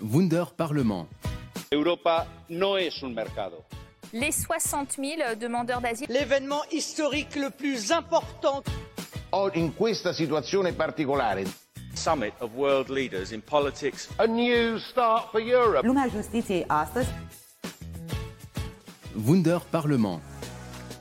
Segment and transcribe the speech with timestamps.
[0.00, 1.08] Wunder Parlement.
[1.70, 3.64] Europa no es un mercado.
[4.12, 6.06] Les 60 000 demandeurs d'asile.
[6.08, 8.62] L'événement historique le plus important.
[9.54, 11.44] In questa situazione particolare.
[11.94, 14.08] Summit of world leaders in politics.
[14.18, 15.86] A new start for Europe.
[15.86, 17.08] Lumea justiției astăzi.
[19.26, 20.20] Wunder Parlement.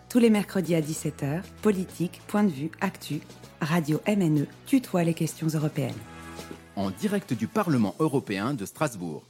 [0.10, 3.22] Tous les mercredis à 17h, politique, point de vue, actu,
[3.60, 6.17] Radio MNE tutoie les questions européennes.
[6.78, 9.24] En direct du Parlement européen de Strasbourg.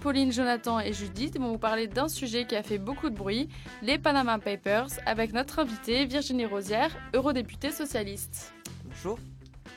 [0.00, 3.48] Pauline, Jonathan et Judith vont vous parler d'un sujet qui a fait beaucoup de bruit,
[3.80, 8.52] les Panama Papers, avec notre invitée Virginie Rosière, eurodéputée socialiste.
[8.86, 9.20] Bonjour.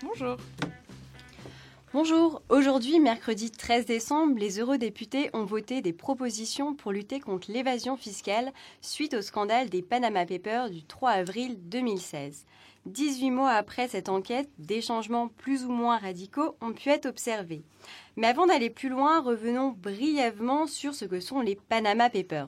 [0.02, 0.38] Bonjour.
[1.94, 7.96] Bonjour, aujourd'hui mercredi 13 décembre, les eurodéputés ont voté des propositions pour lutter contre l'évasion
[7.96, 8.52] fiscale
[8.82, 12.46] suite au scandale des Panama Papers du 3 avril 2016.
[12.88, 17.64] 18 mois après cette enquête, des changements plus ou moins radicaux ont pu être observés.
[18.16, 22.48] Mais avant d'aller plus loin, revenons brièvement sur ce que sont les Panama Papers.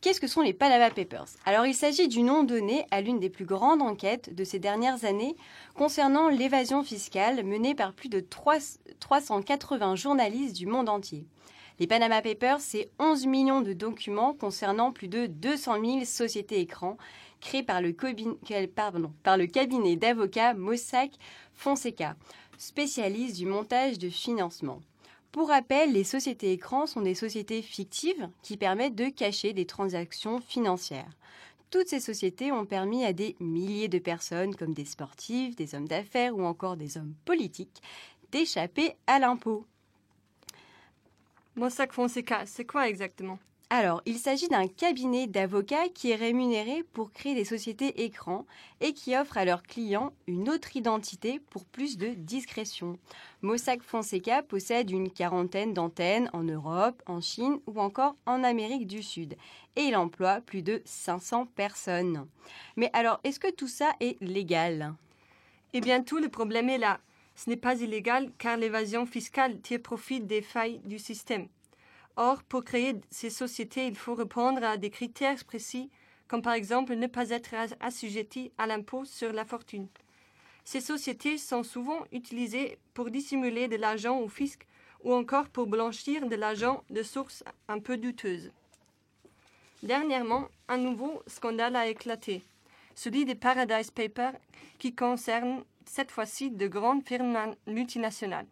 [0.00, 1.28] Qu'est-ce que sont les Panama Papers?
[1.44, 5.04] Alors il s'agit du nom donné à l'une des plus grandes enquêtes de ces dernières
[5.04, 5.36] années
[5.74, 11.26] concernant l'évasion fiscale menée par plus de 380 journalistes du monde entier.
[11.78, 16.96] Les Panama Papers, c'est 11 millions de documents concernant plus de 200 000 sociétés écrans
[17.40, 17.92] créées par le,
[19.46, 21.10] cabinet d'avocats Mossack
[21.52, 22.16] Fonseca,
[22.56, 24.80] spécialiste du montage de financement.
[25.32, 30.40] Pour rappel, les sociétés écrans sont des sociétés fictives qui permettent de cacher des transactions
[30.40, 31.10] financières.
[31.70, 35.88] Toutes ces sociétés ont permis à des milliers de personnes, comme des sportifs, des hommes
[35.88, 37.82] d'affaires ou encore des hommes politiques,
[38.32, 39.66] d'échapper à l'impôt.
[41.56, 43.38] Mossack Fonseca, c'est quoi exactement?
[43.70, 48.44] Alors, il s'agit d'un cabinet d'avocats qui est rémunéré pour créer des sociétés écrans
[48.82, 52.98] et qui offre à leurs clients une autre identité pour plus de discrétion.
[53.40, 59.02] Mossack Fonseca possède une quarantaine d'antennes en Europe, en Chine ou encore en Amérique du
[59.02, 59.34] Sud
[59.76, 62.26] et il emploie plus de 500 personnes.
[62.76, 64.94] Mais alors, est-ce que tout ça est légal?
[65.72, 67.00] Eh bien, tout le problème est là.
[67.36, 71.48] Ce n'est pas illégal car l'évasion fiscale tire profit des failles du système.
[72.16, 75.90] Or, pour créer ces sociétés, il faut répondre à des critères précis,
[76.28, 79.86] comme par exemple ne pas être assujetti à l'impôt sur la fortune.
[80.64, 84.66] Ces sociétés sont souvent utilisées pour dissimuler de l'argent au fisc
[85.04, 88.50] ou encore pour blanchir de l'argent de sources un peu douteuses.
[89.82, 92.42] Dernièrement, un nouveau scandale a éclaté,
[92.94, 94.34] celui des Paradise Papers,
[94.78, 98.46] qui concerne cette fois-ci de grandes firmes multinationales.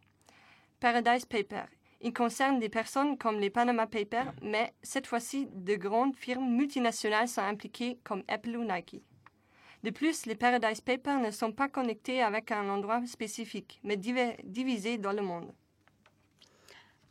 [0.80, 1.68] Paradise Papers
[2.04, 7.28] il concerne des personnes comme les Panama Papers, mais cette fois-ci, de grandes firmes multinationales
[7.28, 9.02] sont impliquées comme Apple ou Nike.
[9.84, 14.98] De plus, les Paradise Papers ne sont pas connectés avec un endroit spécifique, mais divisés
[14.98, 15.50] dans le monde.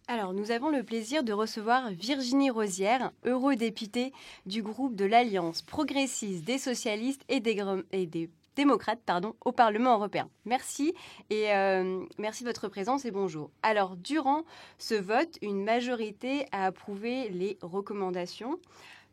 [0.07, 4.13] Alors, nous avons le plaisir de recevoir Virginie Rosière, eurodéputée
[4.45, 7.59] du groupe de l'Alliance progressiste des socialistes et des,
[7.91, 10.29] et des démocrate pardon, au Parlement européen.
[10.45, 10.93] Merci
[11.29, 13.51] et euh, merci de votre présence et bonjour.
[13.61, 14.43] Alors, durant
[14.77, 18.59] ce vote, une majorité a approuvé les recommandations,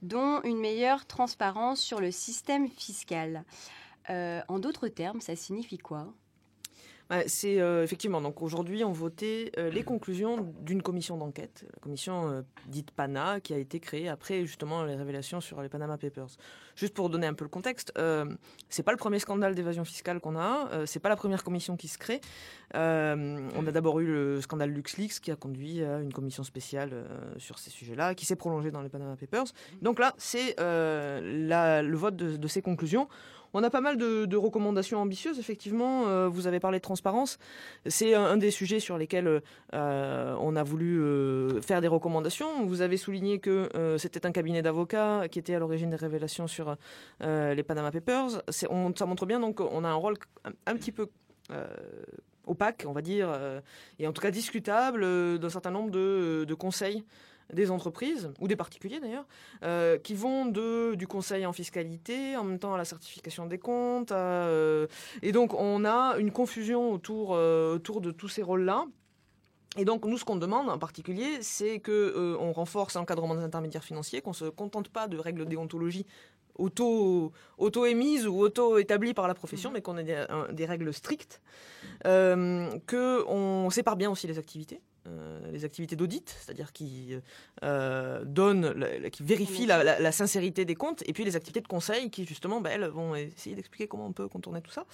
[0.03, 3.45] dont une meilleure transparence sur le système fiscal.
[4.09, 6.13] Euh, en d'autres termes, ça signifie quoi?
[7.27, 12.31] C'est euh, effectivement, donc aujourd'hui, on votait euh, les conclusions d'une commission d'enquête, la commission
[12.31, 16.37] euh, dite PANA, qui a été créée après justement les révélations sur les Panama Papers.
[16.77, 17.93] Juste pour donner un peu le contexte,
[18.69, 21.89] c'est pas le premier scandale d'évasion fiscale qu'on a, c'est pas la première commission qui
[21.89, 22.21] se crée.
[22.73, 27.05] on a d'abord eu le scandale LuxLeaks qui a conduit à une commission spéciale
[27.37, 29.53] sur ces sujets-là, qui s'est prolongée dans les Panama Papers.
[29.83, 33.09] Donc là, c'est le vote de ces conclusions.
[33.53, 36.07] On a pas mal de, recommandations ambitieuses, effectivement.
[36.07, 37.39] Euh, vous avez parlé de transparence.
[37.87, 39.43] C'est un, des sujets sur lesquels
[39.75, 42.65] euh, on a voulu euh, faire des recommandations.
[42.67, 43.69] Vous avez souligné que
[43.99, 46.77] c'était un cabinet d'avocats qui était à l'origine des révélations sur
[47.21, 48.43] les Panama Papers.
[48.49, 50.15] Ça montre bien donc qu'on a un rôle
[50.67, 51.09] un, petit peu
[52.47, 53.31] opaque, on va dire,
[53.99, 57.05] et en tout cas discutable d'un certain nombre de conseils
[57.53, 59.27] des entreprises, ou des particuliers d'ailleurs,
[59.63, 63.59] euh, qui vont de, du conseil en fiscalité, en même temps à la certification des
[63.59, 64.13] comptes.
[64.13, 64.87] Euh,
[65.23, 68.85] et donc on a une confusion autour, euh, autour de tous ces rôles-là.
[69.77, 73.85] Et donc nous, ce qu'on demande en particulier, c'est que on renforce l'encadrement des intermédiaires
[73.85, 76.07] financiers, qu'on se contente pas de règles de déontologie
[76.57, 79.73] auto, auto émises ou auto établies par la profession, mmh.
[79.73, 81.41] mais qu'on ait des, des, règles strictes,
[82.07, 87.15] euh, que on sépare bien aussi les activités euh, les activités d'audit, c'est-à-dire qui
[87.63, 91.37] euh, donnent, la- la- qui vérifient la, la- la sincérité des comptes, et puis les
[91.37, 94.71] activités de conseil qui justement, bah, elles vont essayer d'expliquer comment on peut contourner tout
[94.71, 94.85] ça.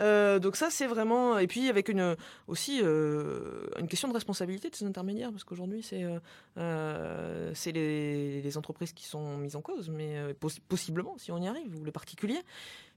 [0.00, 2.16] Euh, donc ça, c'est vraiment, et puis avec une
[2.48, 6.18] aussi euh, une question de responsabilité de ces intermédiaires, parce qu'aujourd'hui c'est euh,
[6.58, 11.30] euh, c'est les, les entreprises qui sont mises en cause, mais euh, poss- possiblement si
[11.32, 12.42] on y arrive, ou les particuliers.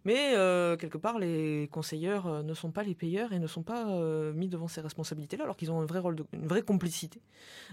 [0.07, 3.62] Mais euh, quelque part, les conseilleurs euh, ne sont pas les payeurs et ne sont
[3.62, 6.62] pas euh, mis devant ces responsabilités-là, alors qu'ils ont un vrai rôle, de, une vraie
[6.62, 7.19] complicité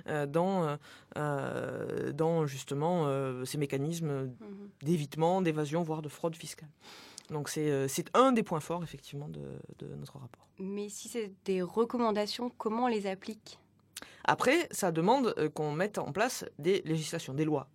[0.08, 0.76] euh, dans,
[1.14, 3.06] dans justement
[3.44, 4.32] ces mécanismes
[4.82, 6.68] d'évitement, d'évasion, voire de fraude fiscale.
[7.30, 9.40] Donc c'est un des points forts effectivement de,
[9.78, 10.48] de notre rapport.
[10.58, 13.60] Mais si c'est des recommandations, comment on les applique
[14.24, 17.68] Après, ça demande qu'on mette en place des législations, des lois.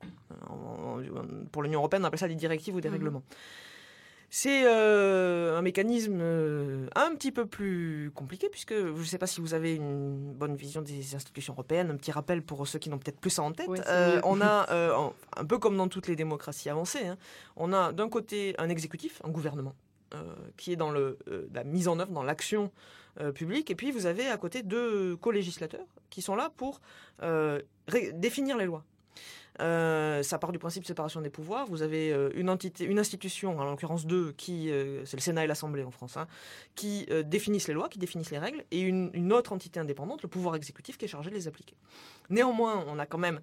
[1.53, 2.95] Pour l'Union européenne, on appelle ça des directives ou des Mhm.
[2.95, 3.23] règlements.
[4.31, 9.25] C'est euh, un mécanisme euh, un petit peu plus compliqué, puisque je ne sais pas
[9.25, 11.89] si vous avez une bonne vision des institutions européennes.
[11.89, 13.67] Un petit rappel pour ceux qui n'ont peut-être plus ça en tête.
[13.67, 14.67] Ouais, Euh, on a,
[15.37, 17.17] un peu comme dans toutes les démocraties avancées, hein,
[17.55, 19.75] on a d'un côté un exécutif, un gouvernement,
[20.57, 21.17] qui est dans le,
[21.53, 22.71] la mise en œuvre, dans l'action
[23.35, 26.81] publique, et puis vous avez à côté deux co-législateurs qui sont là pour
[28.13, 28.83] définir les lois.
[29.59, 31.65] Euh, ça part du principe de séparation des pouvoirs.
[31.67, 35.43] Vous avez euh, une entité, une institution, en l'occurrence deux, qui euh, c'est le Sénat
[35.43, 36.27] et l'Assemblée en France, hein,
[36.75, 40.29] qui euh, définissent les lois, qui définissent les règles, et une, autre entité indépendante, le
[40.29, 41.75] pouvoir exécutif, qui est chargé de les appliquer.
[42.29, 43.41] Néanmoins, on a quand même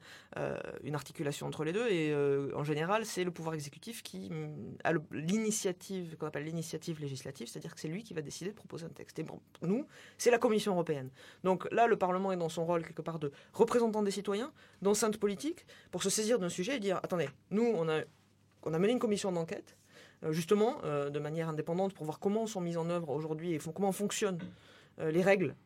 [0.82, 2.14] une articulation entre les deux, et
[2.54, 7.74] en général, c'est le pouvoir exécutif qui mm, a l'initiative, qu'on appelle l'initiative législative, c'est-à-dire
[7.74, 9.18] que c'est lui qui va décider de proposer un texte.
[9.18, 9.86] Et bon, nous,
[10.18, 11.10] c'est la Commission européenne.
[11.44, 14.52] Donc là, le Parlement est dans son rôle quelque part de représentant des citoyens,
[14.82, 18.02] d'enceinte politique, pour se saisir d'un sujet et dire attendez, nous, on a,
[18.62, 19.76] on a mené une commission d'enquête,
[20.22, 23.60] euh, justement, euh, de manière indépendante, pour voir comment sont mises en œuvre aujourd'hui et
[23.74, 24.38] comment fonctionnent
[25.00, 25.56] euh, les règles.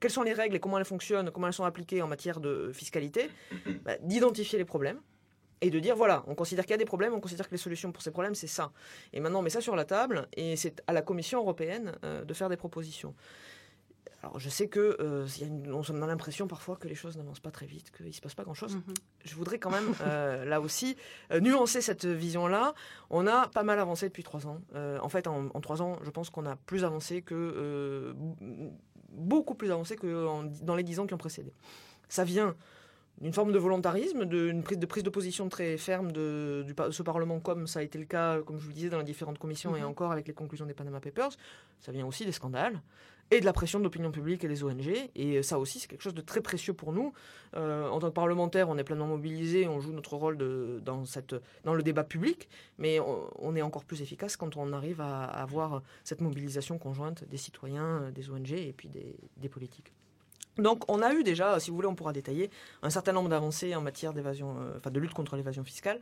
[0.00, 2.70] Quelles sont les règles et comment elles fonctionnent, comment elles sont appliquées en matière de
[2.72, 3.28] fiscalité,
[3.84, 5.00] bah, d'identifier les problèmes
[5.60, 7.58] et de dire voilà, on considère qu'il y a des problèmes, on considère que les
[7.58, 8.72] solutions pour ces problèmes, c'est ça.
[9.12, 12.32] Et maintenant, on met ça sur la table et c'est à la Commission européenne de
[12.32, 13.14] faire des propositions.
[14.22, 17.16] Alors, je sais que euh, y a une- on a l'impression parfois que les choses
[17.16, 18.78] n'avancent pas très vite, qu'il ne se passe pas grand-chose.
[19.24, 20.94] Je voudrais quand même, euh, là aussi,
[21.32, 22.74] euh, nuancer cette vision-là.
[23.08, 24.60] On a pas mal avancé depuis trois ans.
[24.74, 28.14] Euh, en fait, en, en trois ans, je pense qu'on a plus avancé que
[29.12, 31.52] beaucoup plus avancé que en- dans les dix ans qui ont précédé.
[32.08, 32.54] Ça vient
[33.20, 36.86] d'une forme de volontarisme, d'une prise de prise de position très ferme de, du, par-
[36.88, 38.98] de ce Parlement, comme ça a été le cas, comme je vous le disais, dans
[38.98, 39.86] les différentes commissions et Mhm.
[39.88, 41.30] encore avec les conclusions des Panama Papers.
[41.80, 42.80] Ça vient aussi des scandales
[43.30, 45.10] et de la pression de l'opinion publique et des ONG.
[45.14, 47.12] Et ça aussi, c'est quelque chose de très précieux pour nous.
[47.56, 51.04] Euh, en tant que parlementaire, on est pleinement mobilisé, on joue notre rôle dans,
[51.74, 52.48] le débat public,
[52.78, 57.36] mais on, est encore plus efficace quand on arrive à, avoir cette mobilisation conjointe des
[57.36, 59.92] citoyens, des ONG et puis des politiques.
[60.60, 62.50] Donc, on a eu déjà, si vous voulez, on pourra détailler
[62.82, 66.00] un certain nombre d'avancées en matière d'évasion, euh, enfin de lutte contre l'évasion fiscale.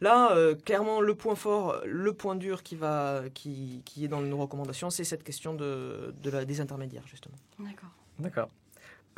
[0.00, 4.22] Là, euh, clairement, le point fort, le point dur qui va, qui, qui est dans
[4.22, 7.36] nos recommandations, c'est cette question de, de la, des intermédiaires, justement.
[7.58, 7.90] D'accord.
[8.18, 8.48] D'accord.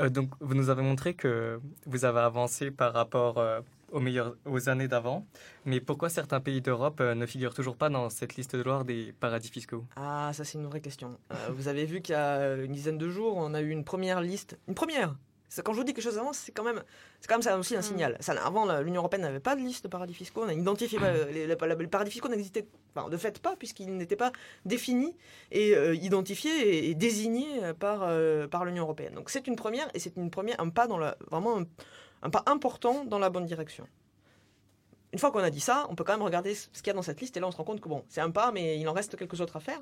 [0.01, 3.61] Euh, donc, vous nous avez montré que vous avez avancé par rapport euh,
[3.93, 5.27] aux, meilleures, aux années d'avant.
[5.65, 8.85] Mais pourquoi certains pays d'Europe euh, ne figurent toujours pas dans cette liste de l'or
[8.85, 9.85] des paradis fiscaux?
[9.97, 11.19] Ah, ça c'est une vraie question.
[11.33, 13.85] Euh, vous avez vu qu'il y a une dizaine de jours, on a eu une
[13.85, 14.59] première liste.
[14.69, 15.15] Une première
[15.49, 16.83] C'est- Quand je vous dis quelque chose avance, c'est quand même,
[17.21, 18.17] c'est quand même ça aussi un signal.
[18.21, 20.41] Ça, avant, l'Union européenne n'avait pas de liste de paradis fiscaux.
[20.45, 22.67] On a identifié euh, les, les- les paradis fiscaux n'existaient,
[22.97, 24.33] enfin, de fait pas, puisqu'ils n'étaient pas
[24.65, 25.15] définis
[25.51, 26.57] et euh, identifiés
[26.87, 29.13] et, et désignés euh, par par, par l'Union européenne.
[29.15, 31.65] Donc c'est une première et c'est une première, un pas dans la, vraiment un,
[32.23, 33.87] un pas important dans la bonne direction.
[35.13, 36.95] Une fois qu'on a dit ça, on peut quand même regarder ce qu'il y a
[36.95, 38.79] dans cette liste et là on se rend compte que bon, c'est un pas, mais
[38.79, 39.81] il en reste quelques autres à faire.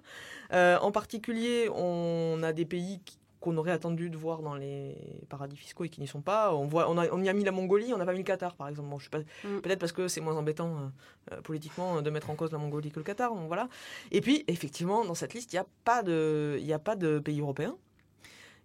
[0.53, 3.01] Euh, en particulier, on a des pays
[3.39, 4.97] qu'on aurait attendu de voir dans les
[5.31, 6.53] paradis fiscaux et qui n'y sont pas.
[6.55, 8.25] On, voit, on, a- on y a mis la Mongolie, on n'a pas mis le
[8.25, 8.89] Qatar, par exemple.
[8.91, 9.21] Bon, je sais pas,
[9.63, 12.91] Peut-être parce que c'est moins embêtant euh, euh, politiquement de mettre en cause la Mongolie
[12.91, 13.33] que le Qatar.
[13.35, 13.69] donc voilà.
[14.11, 16.97] Et puis, effectivement, dans cette liste, il n'y a, pas de- il y a pas
[16.97, 17.77] de pays européens.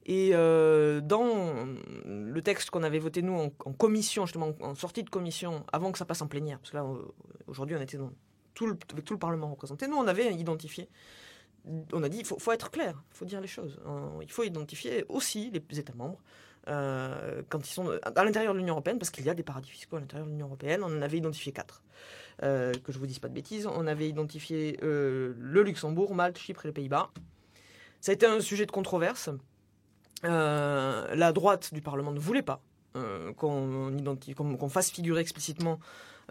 [0.06, 1.66] Et euh, dans
[2.06, 5.98] le texte qu'on avait voté, nous, en, commission, justement, en, sortie de commission, avant que
[5.98, 7.02] ça passe en plénière, parce que là, euh,
[7.48, 8.12] aujourd'hui, on était dans
[8.54, 10.90] tout le, avec tout le Parlement représenté, nous, on avait identifié
[11.94, 13.80] on a dit il faut, être clair, il faut dire les choses.
[13.88, 16.22] Euh, Il faut identifier aussi les États membres
[16.68, 19.96] quand ils sont à l'intérieur de l'Union européenne, parce qu'il y a des paradis fiscaux
[19.96, 20.84] à l'intérieur de l'Union européenne.
[20.84, 21.82] On en avait identifié quatre.
[22.40, 23.66] Que je vous dise pas de bêtises.
[23.66, 27.10] On avait identifié le Luxembourg, Malte, Chypre et les Pays-Bas.
[28.00, 29.32] Ça a été un sujet de controverse.
[30.26, 32.62] Euh, la droite du Parlement ne voulait pas
[32.96, 35.80] euh, qu'on fasse figurer explicitement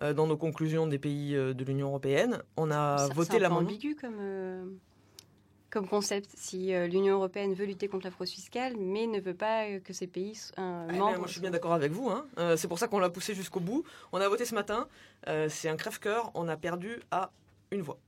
[0.02, 2.42] euh, dans nos conclusions des pays de l'Union européenne.
[2.56, 3.68] On a Ça- voté l'amendement.
[3.68, 4.78] ambigu comme,
[5.70, 9.34] comme concept si euh, l'Union européenne veut lutter contre la fraude fiscale, mais ne veut
[9.34, 11.18] pas euh, que ces pays euh, Ah, mais membres.
[11.18, 12.08] moi, je suis bien d'accord avec vous.
[12.10, 12.26] hein.
[12.56, 13.84] C'est pour ça qu'on l'a poussé jusqu'au bout.
[14.12, 14.88] On a voté ce matin.
[15.48, 16.30] C'est un crève-cœur.
[16.34, 17.30] On a perdu à
[17.70, 17.98] une voix.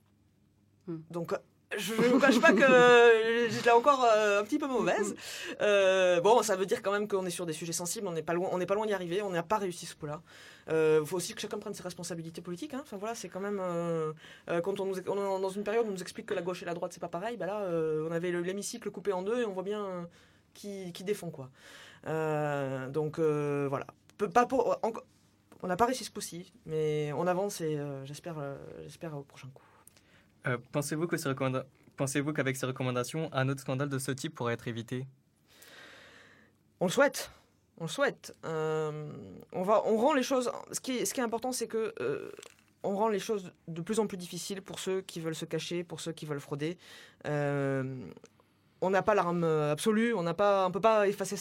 [0.87, 0.99] Hmm.
[1.11, 1.35] Donc,
[1.78, 5.14] je ne vous cache pas que euh, je l'ai encore euh, un petit peu mauvaise.
[5.61, 8.06] Euh, bon, ça veut dire quand même qu'on est sur des sujets sensibles.
[8.06, 9.23] On n'est pas loin, on n'est pas loin d'y arriver.
[9.23, 10.23] On n'a pas réussi ce coup-là.
[10.68, 12.75] Il faut aussi que chacun prenne ses responsabilités politiques.
[12.75, 12.80] hein.
[12.83, 13.61] Enfin voilà, c'est quand même
[14.64, 16.66] quand on nous, est dans une période où on nous explique que la gauche et
[16.66, 17.37] la droite c'est pas pareil.
[17.37, 20.09] Bah là, on avait le- l'hémicycle coupé en deux et on voit bien
[20.54, 21.50] qui, défend quoi.
[22.88, 23.87] Donc voilà.
[24.33, 24.76] Pas pour,
[25.62, 28.37] on n'a pas réussi ce coup-ci, mais on avance et j'espère,
[28.83, 29.62] j'espère au prochain coup.
[30.47, 31.07] Euh, Pensez-vous
[32.33, 35.07] qu'avec ces recommandations, un autre scandale de ce type pourrait être évité?
[36.81, 37.31] On le souhaite.
[37.79, 38.35] On le souhaite.
[38.45, 39.11] Euh,
[39.53, 40.50] on, va, on rend les choses.
[40.73, 42.31] Ce qui est, important, c'est que euh,
[42.83, 45.85] on rend les choses de plus en plus difficiles pour ceux qui veulent se cacher,
[45.85, 46.79] pour ceux qui veulent frauder.
[48.87, 51.37] On n'a pas l'arme absolue, on n'a pas, on peut pas effacer.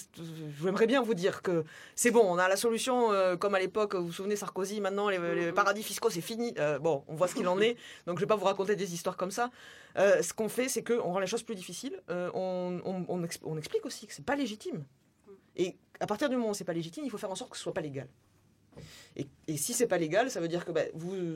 [0.61, 1.63] J'aimerais bien vous dire que
[1.95, 5.09] c'est bon, on a la solution, euh, comme à l'époque, vous vous souvenez Sarkozy, maintenant
[5.09, 6.53] les, les paradis fiscaux c'est fini.
[6.57, 8.93] Euh, bon, on voit ce qu'il en est, donc je vais pas vous raconter des
[8.93, 9.51] histoires comme ça.
[9.97, 12.01] Euh, ce qu'on fait, c'est qu'on rend les choses plus difficiles.
[12.09, 12.81] Euh, on,
[13.43, 14.83] on explique aussi que c'est pas légitime.
[15.55, 17.57] Et à partir du moment où c'est pas légitime, il faut faire en sorte que
[17.57, 18.07] ce soit pas légal.
[19.17, 20.81] Et, et si c'est pas légal, ça veut dire que bah,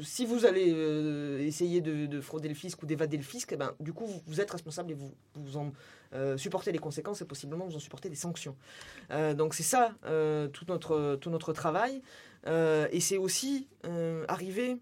[0.03, 3.55] si vous allez euh, essayer de, de frauder le fisc ou d'évader le fisc, eh
[3.57, 4.97] ben, du coup, vous, êtes responsable et
[5.35, 5.71] vous, en
[6.13, 8.55] euh, supportez les conséquences et possiblement vous en supportez des sanctions.
[9.11, 9.93] Euh, donc c'est ça
[10.53, 12.01] tout, notre, tout notre travail.
[12.45, 13.67] Et c'est aussi
[14.27, 14.77] arriver,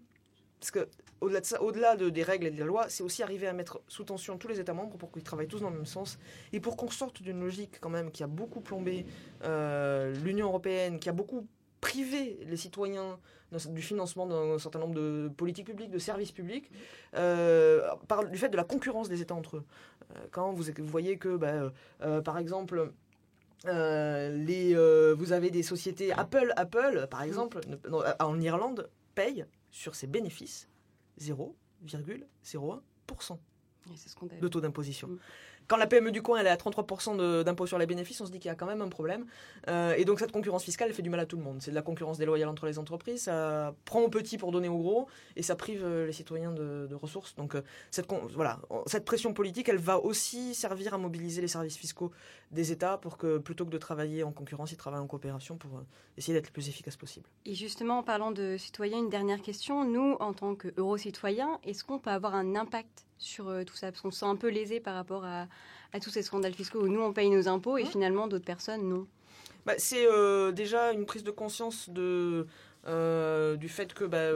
[0.60, 0.88] parce que
[1.20, 4.38] au-delà de des règles et de la loi, c'est aussi arriver à mettre sous tension
[4.38, 6.18] tous les États membres pour qu'ils travaillent tous dans le même sens
[6.52, 9.04] et pour qu'on sorte d'une logique quand même qui a beaucoup plombé
[9.42, 11.46] l'Union européenne, qui a beaucoup
[11.80, 13.18] privé les citoyens
[13.70, 16.70] du financement d'un certain nombre de politiques publiques, de services publics,
[17.14, 19.64] euh, par du fait de la concurrence des États entre eux.
[20.14, 22.92] Euh, quand vous, vous voyez que, bah, euh, par exemple,
[23.66, 24.74] euh, les,
[25.14, 30.06] vous avez des sociétés Apple, Apple, par exemple, ne- non, en Irlande, paye sur ses
[30.06, 30.68] bénéfices
[31.18, 33.38] 0,01%
[33.90, 35.08] Et c'est ce qu'on a- de taux d'imposition.
[35.08, 35.18] Mm.
[35.68, 38.26] Quand la PME du coin elle est à 33% de- d'impôt sur les bénéfices, on
[38.26, 39.26] se dit qu'il y a quand même un problème.
[39.68, 41.58] Euh, et donc cette concurrence fiscale elle fait du mal à tout le monde.
[41.60, 44.78] C'est de la concurrence déloyale entre les entreprises, ça prend au petit pour donner au
[44.78, 47.34] gros, et ça prive euh, les citoyens de, ressources.
[47.36, 51.76] Donc euh, cette, voilà, cette pression politique, elle va aussi servir à mobiliser les services
[51.76, 52.10] fiscaux
[52.50, 55.82] des États pour que plutôt que de travailler en concurrence, ils travaillent en coopération pour
[56.16, 57.28] essayer d'être le plus efficace possible.
[57.44, 59.84] Et justement, en parlant de citoyens, une dernière question.
[59.84, 64.00] Nous, en tant qu'euro-citoyens, est-ce qu'on peut avoir un impact sur euh, tout ça Parce
[64.00, 65.46] qu'on se sent un peu lésé par rapport à,
[65.92, 68.88] à tous ces scandales fiscaux où nous, on paye nos impôts et finalement, d'autres personnes,
[68.88, 69.06] non.
[69.66, 72.46] Bah, c'est euh, déjà une prise de conscience de,
[72.86, 74.30] euh, du fait que, bah,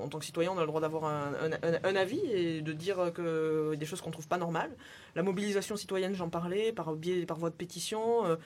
[0.00, 2.60] en tant que citoyen, on a le droit d'avoir un, un- un- un avis et
[2.62, 4.70] de dire que des choses qu'on trouve pas normales.
[5.16, 8.38] La mobilisation citoyenne, j'en parlais, par biais, par voie de pétition,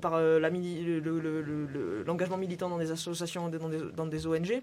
[0.00, 4.62] par le- le- le- l'engagement militant dans des associations, dans des, dans des ONG.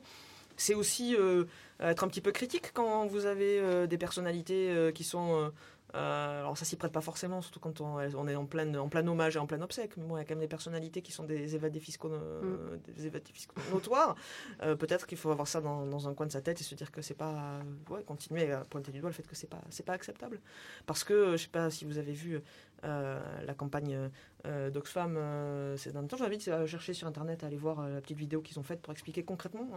[0.57, 1.45] C'est aussi euh,
[1.79, 5.51] être un petit peu critique quand vous avez euh, des personnalités euh, qui sont
[5.95, 8.89] euh, alors ça s'y prête pas forcément, surtout quand on, on est en plein, en
[8.89, 9.95] plein hommage et en plein obsèque.
[9.97, 12.77] Mais bon, il y a quand même des personnalités qui sont des évadés fiscaux, euh,
[12.95, 14.15] des évadés fiscaux notoires.
[14.61, 16.75] Euh, Peut-être qu'il faut avoir ça dans, dans un coin de sa tête et se
[16.75, 17.59] dire que c'est pas,
[17.89, 20.41] ouais, continuer à pointer du doigt le fait que c'est pas, c'est pas acceptable.
[20.85, 22.41] Parce que je sais pas si vous avez vu
[22.83, 24.11] la campagne
[24.71, 25.17] d'Oxfam
[25.75, 26.17] ces derniers temps.
[26.17, 28.91] J'invite à chercher sur internet, à aller voir la petite vidéo qu'ils ont faite pour
[28.93, 29.67] expliquer concrètement,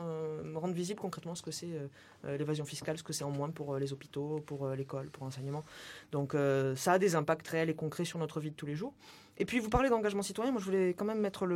[0.55, 1.89] rendre visible concrètement ce que c'est
[2.25, 5.65] l'évasion fiscale, ce que c'est en moins pour les hôpitaux, pour l'école, pour l'enseignement.
[6.13, 8.75] Donc euh, ça a des impacts réels et concrets sur notre vie de tous les
[8.75, 8.95] jours.
[9.37, 11.47] Et puis vous parlez d'engagement citoyen, moi je voulais quand même mettre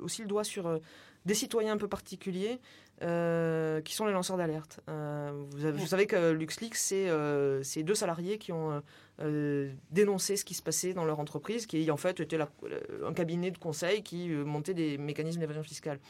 [0.00, 0.78] aussi le doigt sur euh,
[1.26, 2.58] des citoyens un peu particuliers
[3.02, 4.80] euh, qui sont les lanceurs d'alerte.
[4.88, 8.82] Vous, avez- vous savez que LuxLeaks, c'est deux salariés qui ont
[9.90, 13.58] dénoncé ce qui se passait dans leur entreprise, qui en fait était un cabinet de
[13.58, 16.00] conseil qui montait des mécanismes d'évasion fiscale.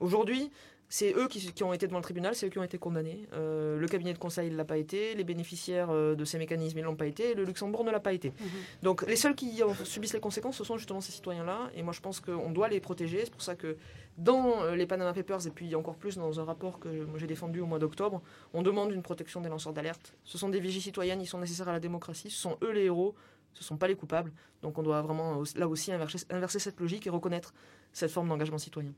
[0.00, 0.50] Aujourd'hui,
[0.92, 3.26] c'est eux qui, qui ont été devant le tribunal, c'est eux qui ont été condamnés.
[3.32, 6.80] Euh, le cabinet de conseil ne l'a pas été, les bénéficiaires euh, de ces mécanismes
[6.80, 8.34] ne l'ont pas été, et le Luxembourg ne l'a pas été.
[8.82, 11.70] Donc les seuls qui en subissent les conséquences, ce sont justement ces citoyens-là.
[11.74, 13.22] Et moi, je pense qu'on doit les protéger.
[13.24, 13.78] C'est pour ça que
[14.18, 17.60] dans euh, les Panama Papers, et puis encore plus dans un rapport que j'ai défendu
[17.60, 18.20] au mois d'octobre,
[18.52, 20.12] on demande une protection des lanceurs d'alerte.
[20.24, 22.84] Ce sont des vigies citoyennes, ils sont nécessaires à la démocratie, ce sont eux les
[22.84, 23.14] héros,
[23.54, 24.30] ce ne sont pas les coupables.
[24.60, 27.54] Donc on doit vraiment là aussi inverser, inverser cette logique et reconnaître
[27.94, 28.92] cette forme d'engagement citoyen.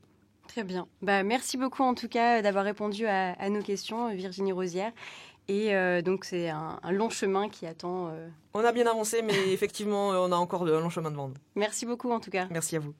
[0.47, 0.87] Très bien.
[1.01, 4.91] Bah, merci beaucoup en tout cas d'avoir répondu à, à nos questions, Virginie Rosière.
[5.47, 8.07] Et euh, donc c'est un, un long chemin qui attend.
[8.07, 8.27] euh.
[8.53, 11.35] On a bien avancé, mais effectivement, euh, on a encore un long chemin devant nous.
[11.55, 12.47] Merci beaucoup en tout cas.
[12.49, 12.93] Merci à vous.